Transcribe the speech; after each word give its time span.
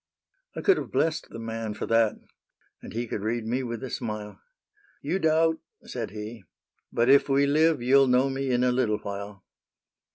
I 0.55 0.61
could 0.61 0.77
have 0.77 0.91
blessed 0.91 1.29
the 1.29 1.37
man 1.37 1.75
for 1.75 1.85
that. 1.85 2.15
And 2.81 2.91
he 2.91 3.05
could 3.05 3.21
read 3.21 3.45
me 3.45 3.61
with 3.61 3.83
a 3.83 3.89
smile: 3.91 4.41
SAINTE 5.03 5.13
NITOUCHE 5.13 5.13
1 5.13 5.13
5 5.13 5.13
5 5.13 5.13
You 5.13 5.19
doubt/* 5.19 5.57
said 5.83 6.09
he," 6.09 6.43
but 6.91 7.07
if 7.07 7.29
we 7.29 7.45
live 7.45 7.83
You 7.83 7.97
'11 7.97 8.11
know 8.11 8.29
me 8.31 8.49
in 8.49 8.63
a 8.63 8.71
little 8.71 8.97
while." 8.97 9.43